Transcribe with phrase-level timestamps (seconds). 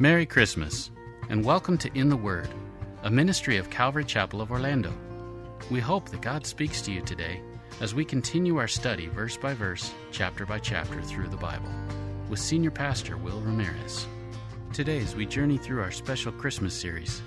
[0.00, 0.92] Merry Christmas,
[1.28, 2.48] and welcome to In the Word,
[3.02, 4.92] a ministry of Calvary Chapel of Orlando.
[5.72, 7.40] We hope that God speaks to you today
[7.80, 11.68] as we continue our study verse by verse, chapter by chapter through the Bible
[12.28, 14.06] with Senior Pastor Will Ramirez.
[14.72, 17.20] Today, as we journey through our special Christmas series,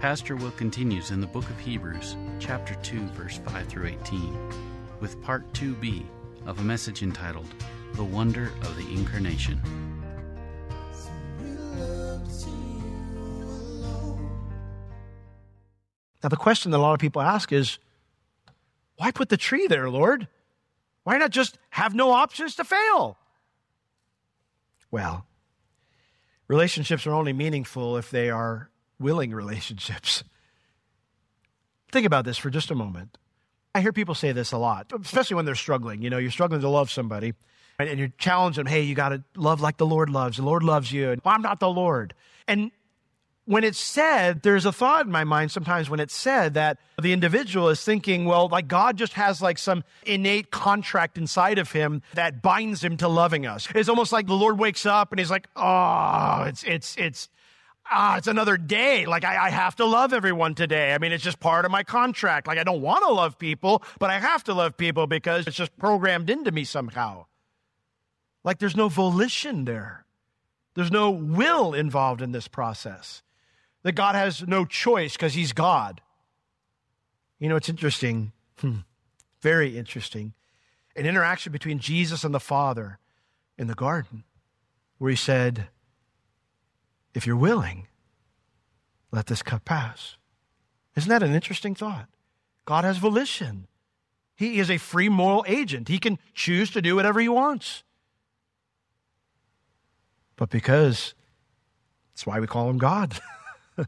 [0.00, 4.38] Pastor Will continues in the book of Hebrews, chapter 2, verse 5 through 18,
[4.98, 6.06] with part 2b
[6.46, 7.52] of a message entitled
[7.92, 9.60] The Wonder of the Incarnation.
[16.22, 17.78] Now, the question that a lot of people ask is
[18.96, 20.26] why put the tree there, Lord?
[21.02, 23.18] Why not just have no options to fail?
[24.90, 25.26] Well,
[26.48, 30.24] relationships are only meaningful if they are willing relationships.
[31.92, 33.18] Think about this for just a moment.
[33.74, 36.00] I hear people say this a lot, especially when they're struggling.
[36.00, 37.34] You know, you're struggling to love somebody,
[37.78, 40.36] and you're challenging them, hey, you got to love like the Lord loves.
[40.36, 41.10] The Lord loves you.
[41.10, 42.14] And, well, I'm not the Lord.
[42.46, 42.70] And
[43.46, 47.12] when it's said, there's a thought in my mind sometimes when it's said that the
[47.12, 52.02] individual is thinking, well, like God just has like some innate contract inside of him
[52.14, 53.68] that binds him to loving us.
[53.74, 57.28] It's almost like the Lord wakes up and he's like, oh, it's, it's, it's,
[57.90, 59.04] ah, it's another day.
[59.04, 60.94] Like I, I have to love everyone today.
[60.94, 62.46] I mean, it's just part of my contract.
[62.46, 65.56] Like I don't want to love people, but I have to love people because it's
[65.56, 67.26] just programmed into me somehow.
[68.44, 70.04] Like there's no volition there.
[70.74, 73.22] There's no will involved in this process
[73.82, 76.00] that God has no choice because he's God.
[77.38, 78.78] You know, it's interesting, hmm,
[79.40, 80.34] very interesting.
[80.96, 82.98] An interaction between Jesus and the Father
[83.58, 84.24] in the garden,
[84.98, 85.68] where he said,
[87.14, 87.88] If you're willing,
[89.12, 90.16] let this cup pass.
[90.96, 92.08] Isn't that an interesting thought?
[92.64, 93.66] God has volition.
[94.36, 95.88] He is a free moral agent.
[95.88, 97.84] He can choose to do whatever he wants.
[100.36, 101.14] But because
[102.12, 103.18] that's why we call him God.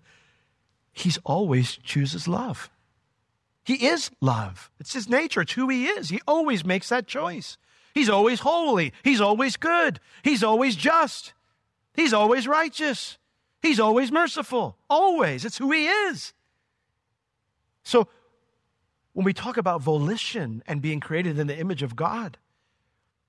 [0.93, 2.71] He's always chooses love.
[3.65, 4.71] He is love.
[4.79, 5.43] It's his nature.
[5.43, 6.09] It's who he is.
[6.09, 7.59] He always makes that choice.
[7.95, 8.93] He's always holy.
[9.03, 10.01] He's always good.
[10.23, 11.35] He's always just.
[11.95, 13.19] He's always righteous.
[13.63, 14.77] He's always merciful.
[14.89, 15.45] Always.
[15.45, 16.33] It's who he is.
[17.83, 18.09] So
[19.13, 22.39] when we talk about volition and being created in the image of God,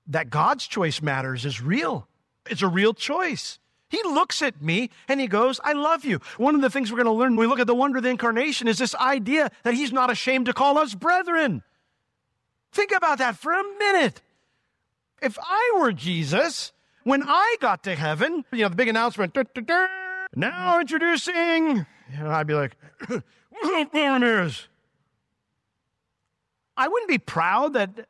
[0.06, 2.07] that God's choice matters is real.
[2.50, 3.58] It's a real choice.
[3.88, 6.20] He looks at me and he goes, I love you.
[6.36, 8.04] One of the things we're going to learn when we look at the wonder of
[8.04, 11.62] the incarnation is this idea that he's not ashamed to call us brethren.
[12.72, 14.20] Think about that for a minute.
[15.22, 16.72] If I were Jesus,
[17.04, 19.36] when I got to heaven, you know, the big announcement,
[20.36, 22.76] now introducing, you know, I'd be like,
[23.94, 24.68] Ramirez.
[26.76, 28.06] I wouldn't be proud that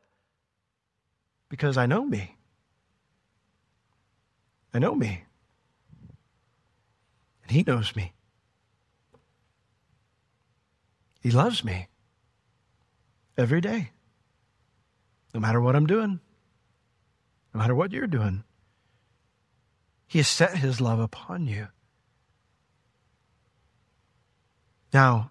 [1.49, 2.38] because I know me.
[4.73, 5.25] I know me.
[7.43, 8.13] And He knows me.
[11.21, 11.89] He loves me
[13.37, 13.91] every day,
[15.35, 16.21] no matter what I'm doing,
[17.53, 18.45] no matter what you're doing.
[20.07, 21.69] He has set His love upon you.
[24.93, 25.31] Now,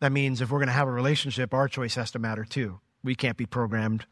[0.00, 2.80] that means if we're going to have a relationship, our choice has to matter too.
[3.02, 4.06] We can't be programmed.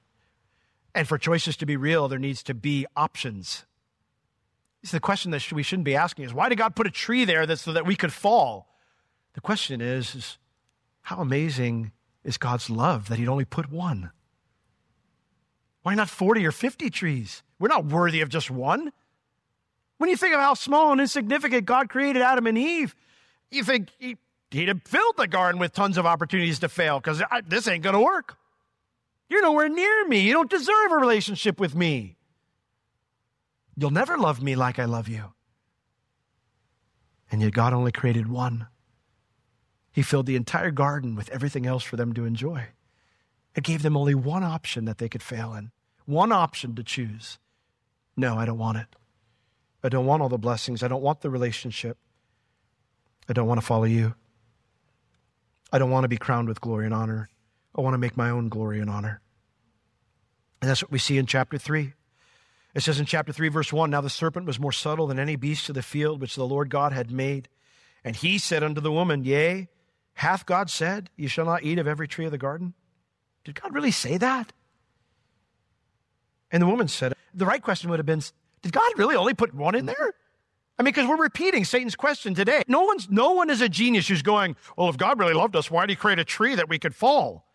[0.94, 3.64] And for choices to be real, there needs to be options.
[4.90, 7.56] The question that we shouldn't be asking is why did God put a tree there
[7.56, 8.68] so that we could fall?
[9.32, 10.38] The question is, is
[11.02, 11.92] how amazing
[12.22, 14.10] is God's love that He'd only put one?
[15.82, 17.42] Why not 40 or 50 trees?
[17.58, 18.92] We're not worthy of just one.
[19.98, 22.94] When you think of how small and insignificant God created Adam and Eve,
[23.50, 24.16] you think he,
[24.54, 27.94] would have filled the garden with tons of opportunities to fail because this ain't going
[27.94, 28.36] to work.
[29.28, 30.20] You're nowhere near me.
[30.20, 32.16] You don't deserve a relationship with me.
[33.76, 35.32] You'll never love me like I love you.
[37.30, 38.68] And yet, God only created one.
[39.90, 42.68] He filled the entire garden with everything else for them to enjoy.
[43.54, 45.70] It gave them only one option that they could fail in,
[46.04, 47.38] one option to choose.
[48.16, 48.86] No, I don't want it.
[49.82, 50.82] I don't want all the blessings.
[50.82, 51.98] I don't want the relationship.
[53.28, 54.14] I don't want to follow you.
[55.72, 57.28] I don't want to be crowned with glory and honor.
[57.76, 59.20] I want to make my own glory and honor.
[60.60, 61.94] And that's what we see in chapter 3.
[62.74, 65.36] It says in chapter 3, verse 1 Now the serpent was more subtle than any
[65.36, 67.48] beast of the field which the Lord God had made.
[68.02, 69.68] And he said unto the woman, Yea,
[70.14, 72.74] hath God said, You shall not eat of every tree of the garden?
[73.44, 74.52] Did God really say that?
[76.50, 78.22] And the woman said, The right question would have been,
[78.62, 80.14] Did God really only put one in there?
[80.76, 82.64] I mean, because we're repeating Satan's question today.
[82.66, 85.70] No one's, no one is a genius who's going, well, if God really loved us,
[85.70, 87.46] why did he create a tree that we could fall?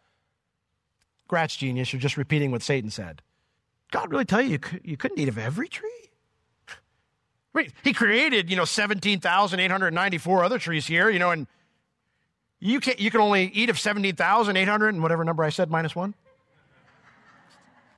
[1.27, 3.21] Gratz genius, you're just repeating what Satan said.
[3.91, 5.89] God really tell you you, you couldn't eat of every tree?
[7.53, 11.47] Wait, he created, you know, 17,894 other trees here, you know, and
[12.59, 16.13] you can you can only eat of 17,800 and whatever number I said, minus one.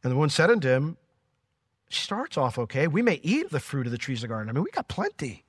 [0.04, 0.98] And the one said unto him,
[1.90, 2.88] starts off okay.
[2.88, 4.50] We may eat of the fruit of the trees of the garden.
[4.50, 5.44] I mean, we got plenty.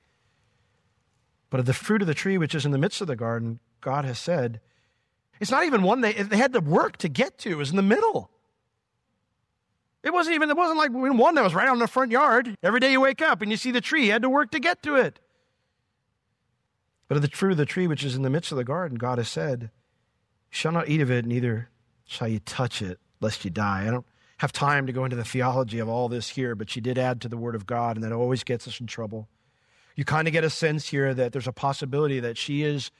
[1.49, 3.59] But of the fruit of the tree which is in the midst of the garden,
[3.79, 4.59] God has said,
[5.39, 7.51] it's not even one they, they had to work to get to.
[7.51, 8.29] It was in the middle.
[10.03, 12.55] It wasn't even, it wasn't like one that was right on the front yard.
[12.61, 14.59] Every day you wake up and you see the tree, you had to work to
[14.59, 15.19] get to it.
[17.07, 18.97] But of the fruit of the tree which is in the midst of the garden,
[18.97, 19.71] God has said,
[20.49, 21.69] shall not eat of it, neither
[22.05, 23.85] shall you touch it, lest you die.
[23.87, 24.05] I don't
[24.37, 27.21] have time to go into the theology of all this here, but she did add
[27.21, 29.29] to the Word of God, and that always gets us in trouble.
[29.95, 32.91] You kind of get a sense here that there's a possibility that she is,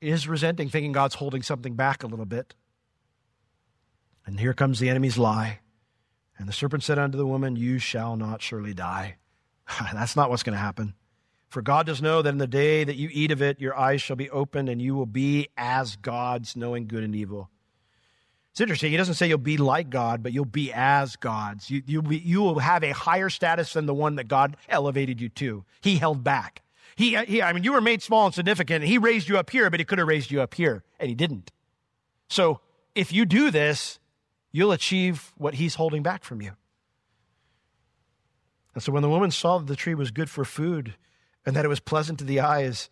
[0.00, 2.54] is resenting, thinking God's holding something back a little bit.
[4.26, 5.60] And here comes the enemy's lie.
[6.42, 9.14] And the serpent said unto the woman, You shall not surely die.
[9.92, 10.94] That's not what's going to happen.
[11.50, 14.02] For God does know that in the day that you eat of it, your eyes
[14.02, 17.48] shall be opened, and you will be as gods, knowing good and evil.
[18.50, 18.90] It's interesting.
[18.90, 21.70] He doesn't say you'll be like God, but you'll be as gods.
[21.70, 25.20] You, you'll be, you will have a higher status than the one that God elevated
[25.20, 25.64] you to.
[25.80, 26.62] He held back.
[26.96, 28.84] He, he, I mean, you were made small and significant.
[28.84, 31.14] He raised you up here, but he could have raised you up here, and he
[31.14, 31.52] didn't.
[32.28, 32.58] So
[32.96, 34.00] if you do this,
[34.52, 36.52] you'll achieve what he's holding back from you.
[38.74, 40.94] And so when the woman saw that the tree was good for food,
[41.44, 42.88] and that it was pleasant to the eyes.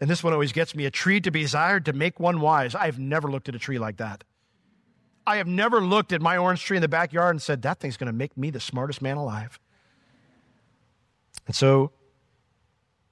[0.00, 2.74] And this one always gets me a tree to be desired to make one wise.
[2.74, 4.24] I've never looked at a tree like that.
[5.26, 7.96] I have never looked at my orange tree in the backyard and said, that thing's
[7.96, 9.58] going to make me the smartest man alive.
[11.46, 11.90] And so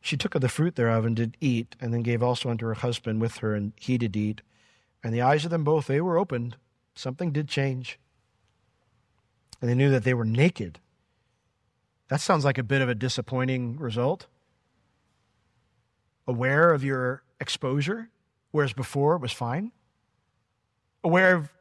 [0.01, 2.75] she took of the fruit thereof and did eat, and then gave also unto her
[2.75, 4.41] husband with her, and he did eat.
[5.03, 6.57] And the eyes of them both, they were opened.
[6.97, 8.01] Something did change.
[9.61, 10.81] And they knew that they were naked.
[12.09, 14.27] That sounds like a bit of a disappointing result
[16.27, 18.11] aware of your exposure,
[18.51, 19.73] whereas before it was fine?
[21.05, 21.53] Aware of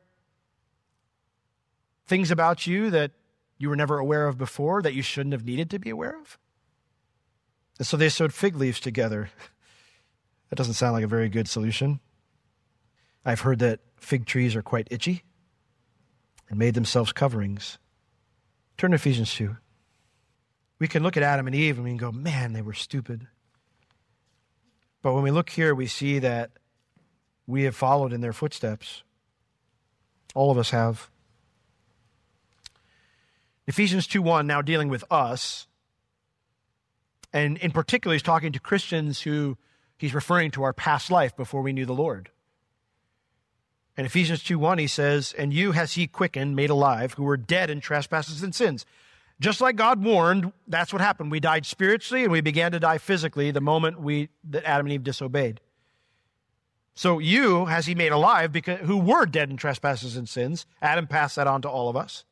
[2.07, 3.11] things about you that
[3.57, 6.38] you were never aware of before that you shouldn't have needed to be aware of?
[7.77, 9.29] And so they sewed fig leaves together.
[10.51, 11.99] That doesn't sound like a very good solution.
[13.25, 15.23] I've heard that fig trees are quite itchy
[16.49, 17.77] and made themselves coverings.
[18.77, 19.57] Turn to Ephesians 2.
[20.79, 23.27] We can look at Adam and Eve and we can go, man, they were stupid.
[25.01, 26.51] But when we look here, we see that
[27.47, 29.03] we have followed in their footsteps.
[30.33, 31.09] All of us have.
[33.67, 35.67] Ephesians 2 1, now dealing with us.
[37.33, 39.57] And in particular, he's talking to Christians who
[39.97, 42.29] he's referring to our past life before we knew the Lord.
[43.97, 47.69] In Ephesians 2:1 he says, "And you has he quickened, made alive, who were dead
[47.69, 48.85] in trespasses and sins."
[49.39, 51.29] Just like God warned, that's what happened.
[51.29, 54.93] We died spiritually and we began to die physically the moment we that Adam and
[54.93, 55.59] Eve disobeyed.
[56.93, 60.65] So you has he made alive because who were dead in trespasses and sins.
[60.81, 62.23] Adam passed that on to all of us.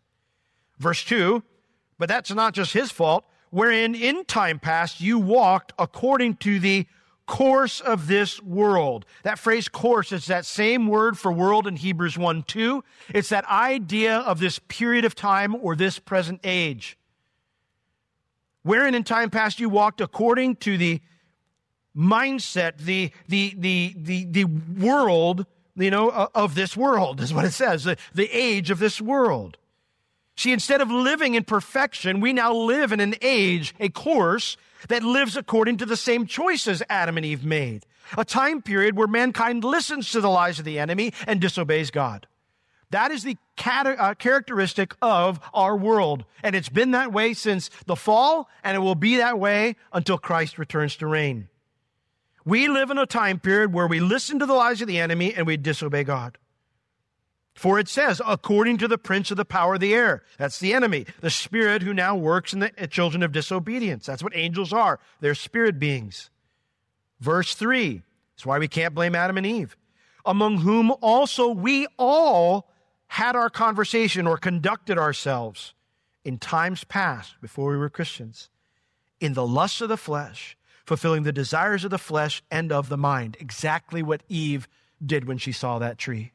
[0.80, 1.44] Verse 2,
[2.00, 6.88] but that's not just his fault, wherein in time past you walked according to the
[7.26, 9.06] course of this world.
[9.24, 12.84] That phrase course is that same word for world in Hebrews 1 2.
[13.14, 16.98] It's that idea of this period of time or this present age.
[18.64, 21.02] Wherein in time past you walked according to the
[21.96, 27.52] mindset, the, the, the, the, the world, you know, of this world is what it
[27.52, 29.58] says, the, the age of this world.
[30.36, 35.04] See, instead of living in perfection, we now live in an age, a course that
[35.04, 37.86] lives according to the same choices Adam and Eve made.
[38.18, 42.28] A time period where mankind listens to the lies of the enemy and disobeys God.
[42.90, 46.26] That is the uh, characteristic of our world.
[46.44, 50.18] And it's been that way since the fall, and it will be that way until
[50.18, 51.48] Christ returns to reign.
[52.46, 55.34] We live in a time period where we listen to the lies of the enemy
[55.34, 56.38] and we disobey God.
[57.54, 60.24] For it says, according to the prince of the power of the air.
[60.38, 64.06] That's the enemy, the spirit who now works in the uh, children of disobedience.
[64.06, 65.00] That's what angels are.
[65.20, 66.30] They're spirit beings.
[67.20, 68.02] Verse 3.
[68.36, 69.78] That's why we can't blame Adam and Eve.
[70.26, 72.70] Among whom also we all
[73.08, 75.74] had our conversation or conducted ourselves
[76.26, 78.50] in times past before we were Christians
[79.20, 82.98] in the lusts of the flesh, fulfilling the desires of the flesh and of the
[82.98, 83.38] mind.
[83.40, 84.68] Exactly what Eve
[85.06, 86.33] did when she saw that tree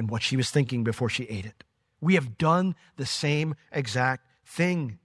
[0.00, 1.62] and what she was thinking before she ate it.
[2.00, 4.98] We have done the same exact thing.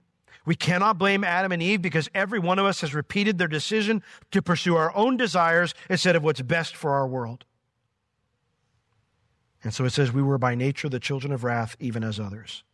[0.46, 4.02] We cannot blame Adam and Eve because every one of us has repeated their decision
[4.30, 7.44] to pursue our own desires instead of what's best for our world.
[9.62, 12.64] And so it says, We were by nature the children of wrath, even as others.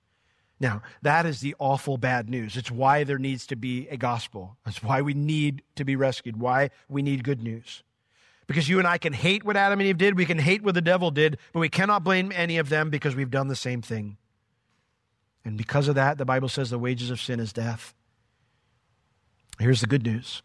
[0.60, 2.56] Now, that is the awful bad news.
[2.56, 4.58] It's why there needs to be a gospel.
[4.64, 7.82] It's why we need to be rescued, why we need good news.
[8.52, 10.74] Because you and I can hate what Adam and Eve did, we can hate what
[10.74, 13.80] the devil did, but we cannot blame any of them because we've done the same
[13.80, 14.18] thing.
[15.42, 17.94] And because of that, the Bible says the wages of sin is death.
[19.58, 20.42] Here's the good news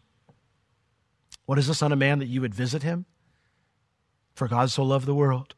[1.44, 3.04] What is the Son of Man that you would visit him?
[4.32, 5.54] For God so loved the world,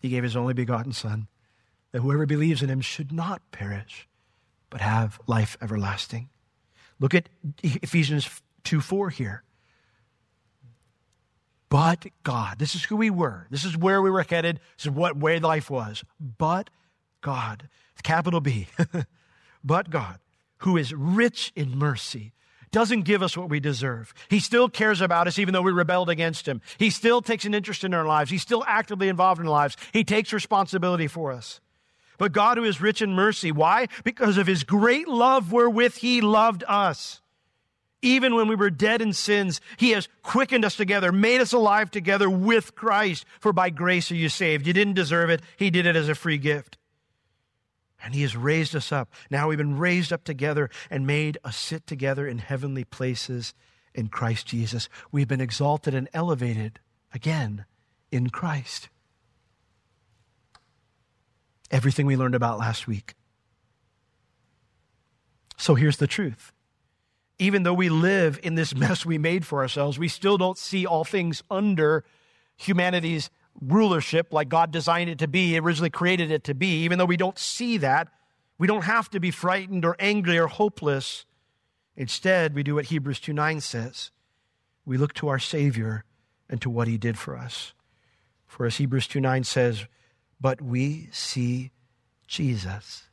[0.00, 1.28] he gave his only begotten Son,
[1.92, 4.08] that whoever believes in him should not perish,
[4.70, 6.30] but have life everlasting.
[6.98, 7.28] Look at
[7.62, 9.44] Ephesians 2 4 here.
[11.68, 13.46] But God, this is who we were.
[13.50, 14.60] This is where we were headed.
[14.76, 16.04] This is what way life was.
[16.20, 16.70] But
[17.20, 17.68] God,
[18.02, 18.68] capital B,
[19.64, 20.18] but God,
[20.58, 22.32] who is rich in mercy,
[22.70, 24.12] doesn't give us what we deserve.
[24.28, 26.60] He still cares about us even though we rebelled against him.
[26.78, 28.30] He still takes an interest in our lives.
[28.30, 29.76] He's still actively involved in our lives.
[29.92, 31.60] He takes responsibility for us.
[32.18, 33.88] But God who is rich in mercy, why?
[34.04, 37.20] Because of his great love wherewith he loved us.
[38.02, 41.90] Even when we were dead in sins, He has quickened us together, made us alive
[41.90, 43.24] together with Christ.
[43.40, 44.66] For by grace are you saved.
[44.66, 45.42] You didn't deserve it.
[45.56, 46.76] He did it as a free gift.
[48.02, 49.12] And He has raised us up.
[49.30, 53.54] Now we've been raised up together and made us sit together in heavenly places
[53.94, 54.88] in Christ Jesus.
[55.10, 56.78] We've been exalted and elevated
[57.14, 57.64] again
[58.12, 58.90] in Christ.
[61.70, 63.14] Everything we learned about last week.
[65.56, 66.52] So here's the truth
[67.38, 70.86] even though we live in this mess we made for ourselves, we still don't see
[70.86, 72.04] all things under
[72.56, 76.84] humanity's rulership like God designed it to be, originally created it to be.
[76.84, 78.08] Even though we don't see that,
[78.58, 81.24] we don't have to be frightened or angry or hopeless.
[81.96, 84.10] Instead, we do what Hebrews 2 9 says.
[84.84, 86.04] We look to our Savior
[86.48, 87.74] and to what He did for us.
[88.46, 89.86] For as Hebrews 2 9 says,
[90.40, 91.70] but we see
[92.26, 93.04] Jesus.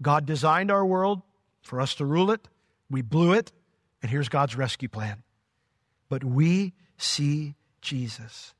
[0.00, 1.22] God designed our world
[1.64, 2.48] for us to rule it.
[2.90, 3.52] We blew it,
[4.02, 5.22] and here's God's rescue plan.
[6.08, 8.54] But we see Jesus.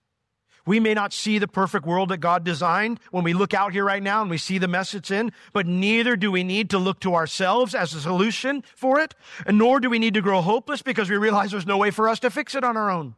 [0.67, 3.85] We may not see the perfect world that God designed when we look out here
[3.85, 6.79] right now and we see the mess it's in, but neither do we need to
[6.79, 9.15] look to ourselves as a solution for it,
[9.47, 12.09] and nor do we need to grow hopeless because we realize there's no way for
[12.09, 13.15] us to fix it on our own.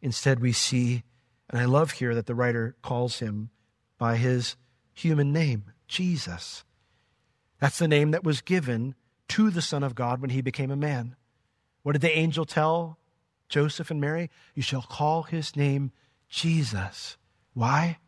[0.00, 1.02] Instead, we see,
[1.50, 3.50] and I love here that the writer calls him
[3.98, 4.56] by his
[4.92, 6.64] human name, Jesus.
[7.62, 8.96] That's the name that was given
[9.28, 11.14] to the Son of God when he became a man.
[11.84, 12.98] What did the angel tell
[13.48, 14.30] Joseph and Mary?
[14.56, 15.92] You shall call his name
[16.28, 17.16] Jesus.
[17.54, 17.98] Why?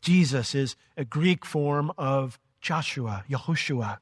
[0.00, 3.98] Jesus is a Greek form of Joshua, Yahushua.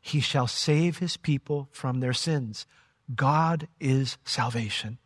[0.00, 2.64] He shall save his people from their sins.
[3.12, 4.98] God is salvation.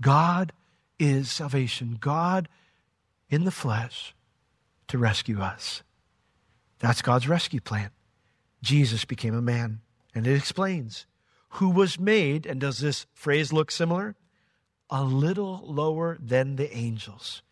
[0.00, 0.54] God
[0.98, 1.98] is salvation.
[2.00, 2.48] God
[3.28, 4.14] in the flesh
[4.88, 5.82] to rescue us.
[6.80, 7.90] That's God's rescue plan.
[8.62, 9.80] Jesus became a man.
[10.14, 11.06] And it explains
[11.54, 14.16] who was made, and does this phrase look similar?
[14.88, 17.42] A little lower than the angels.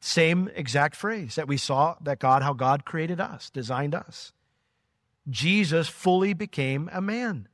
[0.00, 4.32] Same exact phrase that we saw that God, how God created us, designed us.
[5.30, 7.48] Jesus fully became a man.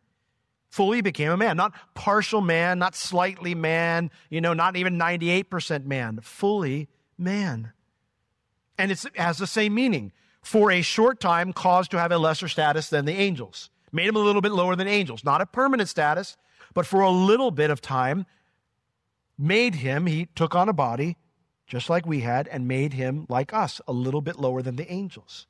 [0.71, 1.57] Fully became a man.
[1.57, 6.21] Not partial man, not slightly man, you know, not even 98% man.
[6.23, 7.73] Fully man.
[8.79, 12.49] And it has the same meaning for a short time caused to have a lesser
[12.49, 13.71] status than the angels.
[13.93, 15.25] Made him a little bit lower than angels.
[15.25, 16.37] Not a permanent status,
[16.75, 18.27] but for a little bit of time,
[19.37, 21.17] made him, he took on a body
[21.69, 24.91] just like we had, and made him like us, a little bit lower than the
[24.91, 25.47] angels.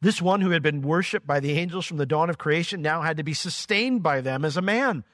[0.00, 3.02] This one who had been worshiped by the angels from the dawn of creation now
[3.02, 5.04] had to be sustained by them as a man.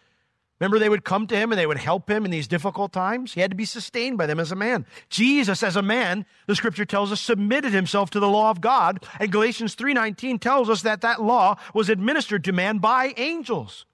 [0.60, 3.32] Remember, they would come to him and they would help him in these difficult times?
[3.32, 4.84] He had to be sustained by them as a man.
[5.08, 9.04] Jesus, as a man, the scripture tells us, submitted himself to the law of God.
[9.18, 13.86] And Galatians 3.19 tells us that that law was administered to man by angels.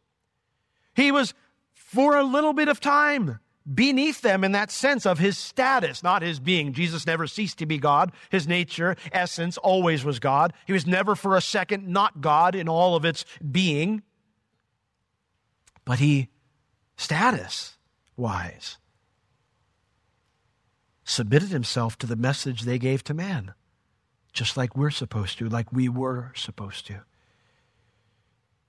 [0.96, 1.35] He was,
[1.73, 3.38] for a little bit of time,
[3.73, 6.73] beneath them in that sense of his status, not his being.
[6.73, 8.11] Jesus never ceased to be God.
[8.30, 10.52] His nature, essence, always was God.
[10.66, 14.02] He was never for a second not God in all of its being.
[15.85, 16.28] But he,
[16.96, 17.76] status
[18.16, 18.78] wise,
[21.04, 23.54] submitted himself to the message they gave to man,
[24.32, 27.00] just like we're supposed to, like we were supposed to.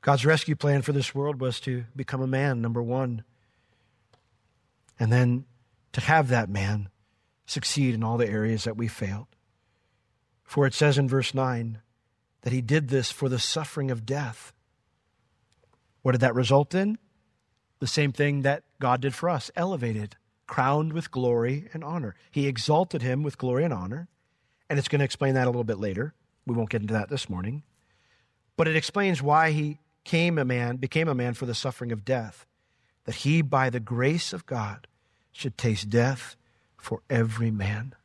[0.01, 3.23] God's rescue plan for this world was to become a man, number one
[4.99, 5.45] and then
[5.93, 6.89] to have that man
[7.45, 9.27] succeed in all the areas that we failed.
[10.43, 11.79] For it says in verse 9
[12.41, 14.53] that he did this for the suffering of death.
[16.01, 16.97] What did that result in?
[17.79, 20.15] The same thing that God did for us elevated,
[20.47, 22.15] crowned with glory and honor.
[22.31, 24.07] He exalted him with glory and honor.
[24.69, 26.13] And it's going to explain that a little bit later.
[26.45, 27.63] We won't get into that this morning.
[28.55, 32.05] But it explains why he came a man, became a man for the suffering of
[32.05, 32.45] death
[33.07, 34.85] that he, by the grace of God,
[35.31, 36.35] should taste death
[36.77, 37.95] for every man.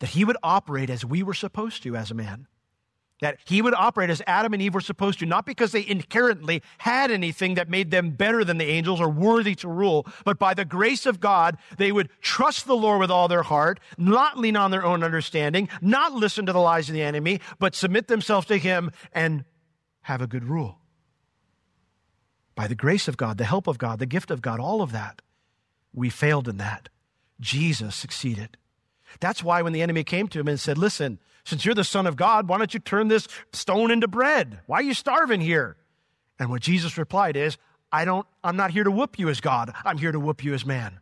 [0.00, 2.48] That he would operate as we were supposed to as a man.
[3.22, 6.62] That he would operate as Adam and Eve were supposed to, not because they inherently
[6.78, 10.52] had anything that made them better than the angels or worthy to rule, but by
[10.52, 14.54] the grace of God, they would trust the Lord with all their heart, not lean
[14.54, 18.46] on their own understanding, not listen to the lies of the enemy, but submit themselves
[18.48, 19.44] to him and
[20.02, 20.78] have a good rule
[22.56, 24.90] by the grace of God, the help of God, the gift of God, all of
[24.90, 25.22] that.
[25.92, 26.88] We failed in that.
[27.38, 28.56] Jesus succeeded.
[29.20, 32.06] That's why when the enemy came to him and said, Listen, since you're the Son
[32.06, 34.60] of God, why don't you turn this stone into bread?
[34.66, 35.76] Why are you starving here?
[36.40, 37.56] And what Jesus replied is,
[37.92, 39.72] I don't, I'm not here to whoop you as God.
[39.84, 40.98] I'm here to whoop you as man.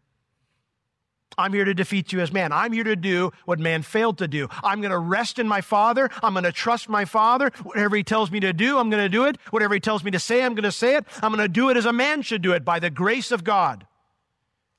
[1.38, 2.52] I'm here to defeat you as man.
[2.52, 4.48] I'm here to do what man failed to do.
[4.62, 6.10] I'm going to rest in my Father.
[6.22, 7.50] I'm going to trust my Father.
[7.62, 9.38] Whatever he tells me to do, I'm going to do it.
[9.50, 11.06] Whatever he tells me to say, I'm going to say it.
[11.22, 13.44] I'm going to do it as a man should do it by the grace of
[13.44, 13.86] God.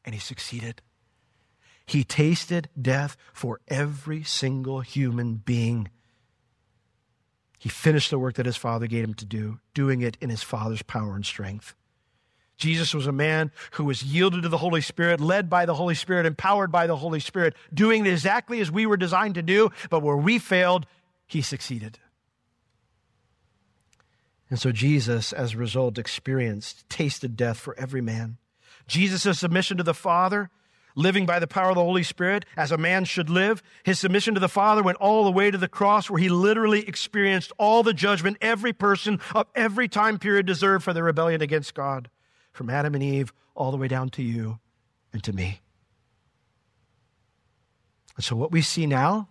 [0.05, 0.81] And he succeeded.
[1.85, 5.89] He tasted death for every single human being.
[7.59, 10.43] He finished the work that his Father gave him to do, doing it in his
[10.43, 11.75] Father's power and strength.
[12.57, 15.95] Jesus was a man who was yielded to the Holy Spirit, led by the Holy
[15.95, 20.01] Spirit, empowered by the Holy Spirit, doing exactly as we were designed to do, but
[20.01, 20.85] where we failed,
[21.27, 21.99] he succeeded.
[24.49, 28.37] And so Jesus, as a result, experienced, tasted death for every man.
[28.87, 30.49] Jesus' submission to the Father,
[30.95, 34.33] living by the power of the Holy Spirit as a man should live, his submission
[34.33, 37.83] to the Father went all the way to the cross where he literally experienced all
[37.83, 42.09] the judgment every person of every time period deserved for their rebellion against God
[42.51, 44.59] from Adam and Eve all the way down to you
[45.13, 45.61] and to me.
[48.15, 49.27] And so, what we see now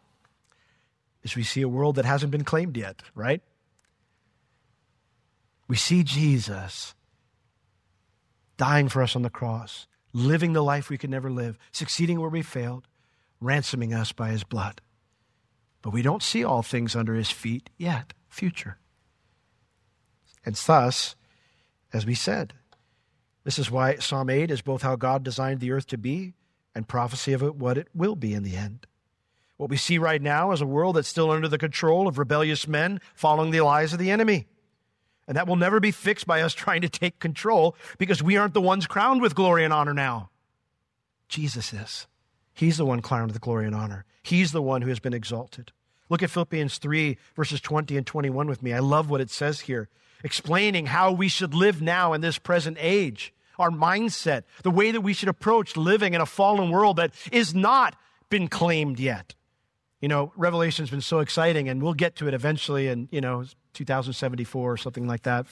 [1.22, 3.40] is we see a world that hasn't been claimed yet, right?
[5.66, 6.94] We see Jesus
[8.57, 12.31] dying for us on the cross, living the life we could never live, succeeding where
[12.31, 12.87] we failed,
[13.40, 14.81] ransoming us by his blood.
[15.83, 18.79] But we don't see all things under his feet yet, future.
[20.46, 21.16] And thus,
[21.92, 22.55] as we said,
[23.42, 26.33] this is why Psalm 8 is both how God designed the earth to be
[26.74, 28.87] and prophecy of it, what it will be in the end.
[29.57, 32.66] What we see right now is a world that's still under the control of rebellious
[32.66, 34.46] men following the lies of the enemy.
[35.26, 38.54] And that will never be fixed by us trying to take control because we aren't
[38.54, 40.30] the ones crowned with glory and honor now.
[41.28, 42.06] Jesus is.
[42.52, 44.04] He's the one crowned with glory and honor.
[44.22, 45.72] He's the one who has been exalted.
[46.08, 48.72] Look at Philippians 3, verses 20 and 21 with me.
[48.72, 49.88] I love what it says here,
[50.22, 55.00] explaining how we should live now in this present age our mindset, the way that
[55.00, 57.96] we should approach living in a fallen world that is not
[58.30, 59.34] been claimed yet.
[60.00, 63.44] You know, Revelation's been so exciting, and we'll get to it eventually and, you know,
[63.74, 65.46] 2074 or something like that.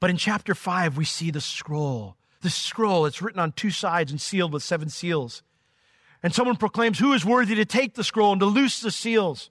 [0.00, 2.16] But in chapter 5, we see the scroll.
[2.42, 5.42] The scroll, it's written on two sides and sealed with seven seals.
[6.22, 9.50] And someone proclaims, Who is worthy to take the scroll and to loose the seals?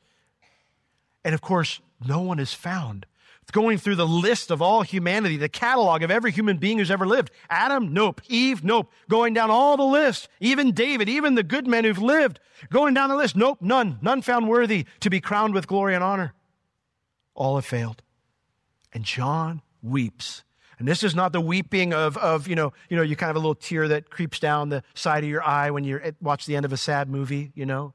[1.23, 3.05] And of course, no one is found
[3.51, 7.05] going through the list of all humanity, the catalog of every human being who's ever
[7.05, 7.31] lived.
[7.49, 8.21] Adam, nope.
[8.27, 8.91] Eve, nope.
[9.09, 10.27] Going down all the list.
[10.39, 12.39] Even David, even the good men who've lived.
[12.69, 13.99] Going down the list, nope, none.
[14.01, 16.33] None found worthy to be crowned with glory and honor.
[17.35, 18.01] All have failed.
[18.93, 20.43] And John weeps.
[20.79, 23.35] And this is not the weeping of, of you know, you know, you kind of
[23.35, 26.55] a little tear that creeps down the side of your eye when you watch the
[26.55, 27.93] end of a sad movie, you know.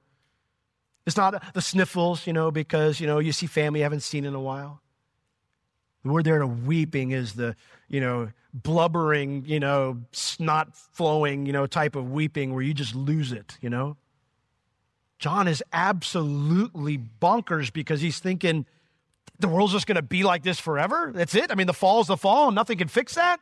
[1.06, 4.24] It's not the sniffles, you know, because, you know, you see family you haven't seen
[4.24, 4.80] in a while.
[6.04, 7.56] The word there to weeping is the,
[7.88, 12.94] you know, blubbering, you know, snot flowing, you know, type of weeping where you just
[12.94, 13.96] lose it, you know?
[15.18, 18.64] John is absolutely bonkers because he's thinking
[19.38, 21.12] the world's just going to be like this forever.
[21.14, 21.50] That's it.
[21.50, 23.40] I mean, the fall's the fall and nothing can fix that.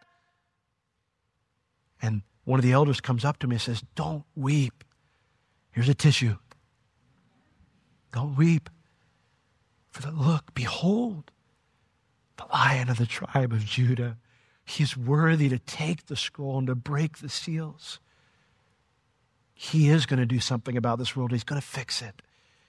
[2.00, 4.84] And one of the elders comes up to me and says, Don't weep.
[5.72, 6.36] Here's a tissue.
[8.12, 8.70] Don't weep.
[9.90, 11.30] For the look, behold,
[12.36, 14.16] the lion of the tribe of Judah.
[14.64, 18.00] He is worthy to take the scroll and to break the seals.
[19.54, 21.32] He is going to do something about this world.
[21.32, 22.22] He's going to fix it.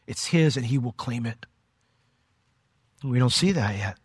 [0.08, 1.46] It's his and he will claim it.
[3.04, 3.98] We don't see that yet.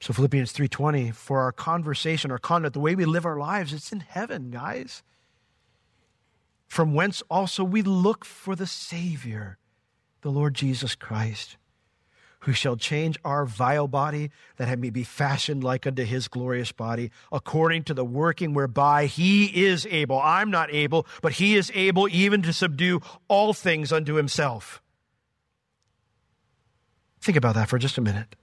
[0.00, 3.92] So Philippians 3:20 for our conversation, our conduct, the way we live our lives, it's
[3.92, 5.02] in heaven, guys.
[6.66, 9.58] From whence also we look for the savior,
[10.20, 11.56] the Lord Jesus Christ,
[12.40, 16.70] who shall change our vile body that it may be fashioned like unto his glorious
[16.70, 20.20] body, according to the working whereby he is able.
[20.20, 24.80] I'm not able, but he is able even to subdue all things unto himself.
[27.28, 28.36] Think about that for just a minute.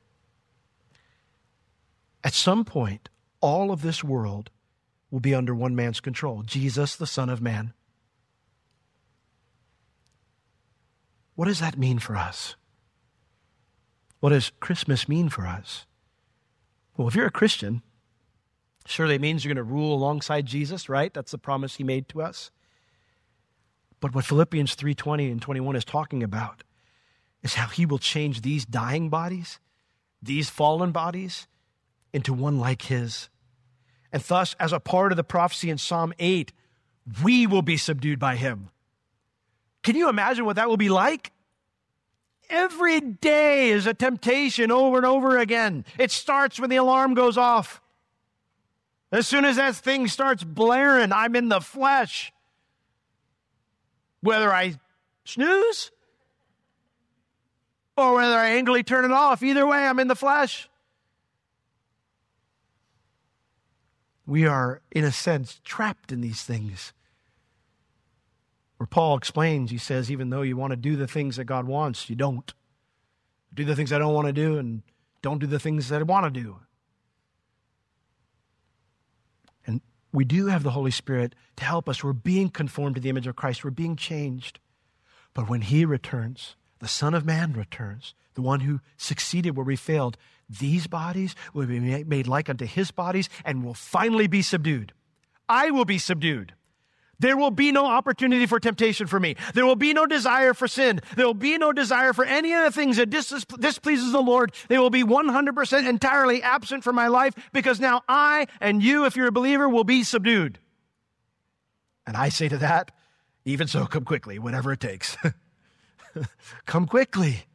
[2.24, 3.10] At some point,
[3.42, 4.52] all of this world
[5.10, 7.74] will be under one man's control Jesus, the Son of Man.
[11.34, 12.58] What does that mean for us?
[14.20, 15.88] What does Christmas mean for us?
[16.96, 17.82] Well, if you're a Christian,
[18.86, 21.12] surely it means you're going to rule alongside Jesus, right?
[21.12, 22.52] That's the promise he made to us.
[24.00, 26.62] But what Philippians 3:20 and 21 is talking about
[27.46, 29.60] is how he will change these dying bodies,
[30.20, 31.48] these fallen bodies
[32.12, 33.30] into one like his.
[34.12, 36.52] And thus, as a part of the prophecy in Psalm 8,
[37.24, 38.72] we will be subdued by him.
[39.84, 41.34] Can you imagine what that will be like?
[42.50, 45.86] Every day is a temptation over and over again.
[46.00, 47.80] It starts when the alarm goes off.
[49.12, 52.34] As soon as that thing starts blaring, I'm in the flesh.
[54.22, 54.80] Whether I
[55.26, 55.92] snooze
[57.98, 60.70] or whether I angrily turn it off, either way, I'm in the flesh.
[64.28, 66.94] We are, in a sense, trapped in these things.
[68.78, 71.66] Where Paul explains, he says, even though you want to do the things that God
[71.66, 72.54] wants, you don't.
[73.54, 74.82] Do the things I don't want to do and
[75.22, 76.58] don't do the things that I want to do.
[79.66, 79.80] And
[80.12, 82.04] we do have the Holy Spirit to help us.
[82.04, 84.60] We're being conformed to the image of Christ, we're being changed.
[85.34, 86.56] But when He returns,
[86.86, 90.18] the Son of Man returns, the one who succeeded where we failed,
[90.48, 94.94] these bodies will be made like unto his bodies and will finally be subdued.
[95.50, 96.54] I will be subdued.
[97.18, 99.36] There will be no opportunity for temptation for me.
[99.56, 101.02] There will be no desire for sin.
[101.16, 104.54] There will be no desire for any of the things that dis- displeases the Lord.
[104.68, 109.16] They will be 100% entirely absent from my life because now I and you, if
[109.16, 110.60] you're a believer, will be subdued.
[112.06, 112.92] And I say to that,
[113.44, 115.18] even so, come quickly, whatever it takes.
[116.66, 117.46] come quickly.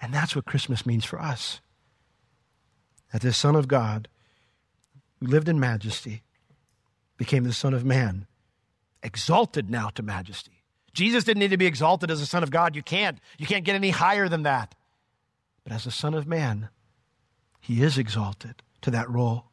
[0.00, 1.60] And that's what Christmas means for us
[3.12, 4.08] that this Son of God,
[5.20, 6.24] who lived in majesty,
[7.16, 8.26] became the Son of Man,
[9.04, 10.64] exalted now to majesty.
[10.92, 12.74] Jesus didn't need to be exalted as the Son of God.
[12.74, 13.18] You can't.
[13.38, 14.74] You can't get any higher than that.
[15.62, 16.70] But as the Son of Man,
[17.60, 19.46] he is exalted to that role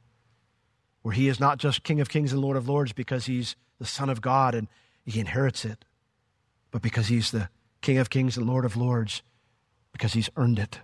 [1.01, 3.85] where he is not just King of Kings and Lord of Lords because he's the
[3.85, 4.67] Son of God and
[5.05, 5.85] he inherits it,
[6.69, 7.49] but because he's the
[7.81, 9.23] King of Kings and Lord of Lords
[9.91, 10.79] because he's earned it.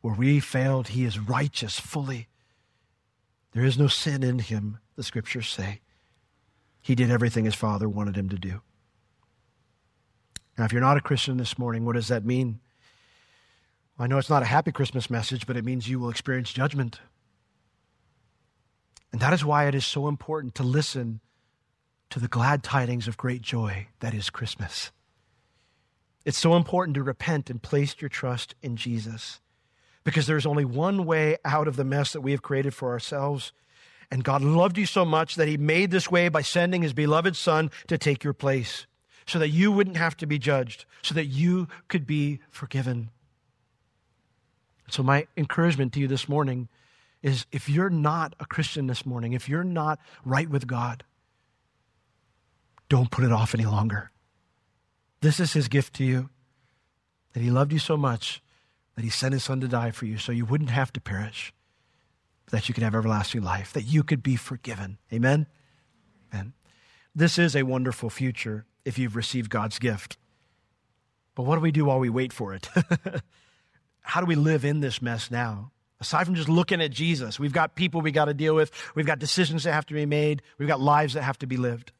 [0.00, 2.28] Where we failed, he is righteous fully.
[3.52, 5.80] There is no sin in him, the scriptures say.
[6.82, 8.60] He did everything his father wanted him to do.
[10.58, 12.60] Now, if you're not a Christian this morning, what does that mean?
[13.98, 17.00] I know it's not a happy Christmas message, but it means you will experience judgment.
[19.12, 21.20] And that is why it is so important to listen
[22.10, 24.90] to the glad tidings of great joy that is Christmas.
[26.24, 29.40] It's so important to repent and place your trust in Jesus
[30.04, 33.52] because there's only one way out of the mess that we have created for ourselves.
[34.10, 37.36] And God loved you so much that He made this way by sending His beloved
[37.36, 38.86] Son to take your place
[39.26, 43.10] so that you wouldn't have to be judged, so that you could be forgiven.
[44.90, 46.68] So, my encouragement to you this morning
[47.22, 51.04] is if you're not a Christian this morning, if you're not right with God,
[52.90, 54.10] don't put it off any longer.
[55.24, 56.28] This is His gift to you
[57.32, 58.42] that He loved you so much
[58.94, 61.52] that he sent his son to die for you so you wouldn't have to perish,
[62.50, 64.98] that you could have everlasting life, that you could be forgiven.
[65.12, 65.46] Amen?
[66.32, 66.52] Amen.
[67.14, 70.16] this is a wonderful future if you've received God's gift.
[71.34, 72.68] But what do we do while we wait for it?
[74.00, 75.70] How do we live in this mess now?
[76.00, 79.06] Aside from just looking at Jesus, we've got people we got to deal with, we've
[79.06, 81.92] got decisions that have to be made, we've got lives that have to be lived.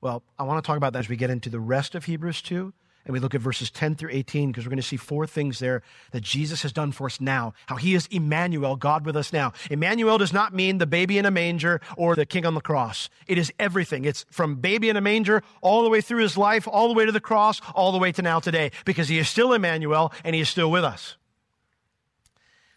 [0.00, 2.42] Well, I want to talk about that as we get into the rest of Hebrews
[2.42, 2.72] 2
[3.04, 5.58] and we look at verses 10 through 18 because we're going to see four things
[5.58, 7.54] there that Jesus has done for us now.
[7.66, 9.54] How he is Emmanuel, God with us now.
[9.70, 13.08] Emmanuel does not mean the baby in a manger or the king on the cross.
[13.26, 14.04] It is everything.
[14.04, 17.06] It's from baby in a manger all the way through his life, all the way
[17.06, 20.34] to the cross, all the way to now today because he is still Emmanuel and
[20.34, 21.16] he is still with us.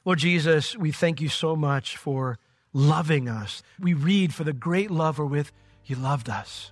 [0.06, 2.40] Lord Jesus, we thank you so much for
[2.74, 3.62] loving us.
[3.80, 5.50] We read for the great love wherewith
[5.86, 6.72] you loved us.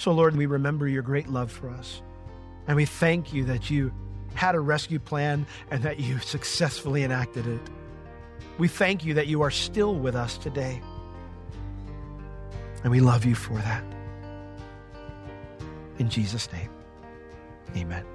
[0.00, 2.00] So, Lord, we remember your great love for us.
[2.66, 3.92] And we thank you that you
[4.32, 7.60] had a rescue plan and that you successfully enacted it.
[8.56, 10.80] We thank you that you are still with us today.
[12.82, 13.84] And we love you for that.
[15.98, 16.70] In Jesus' name,
[17.76, 18.06] amen.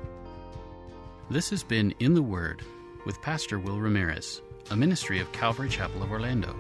[1.30, 2.64] This has been In the Word
[3.06, 6.56] with Pastor Will Ramirez, a ministry of Calvary Chapel of Orlando.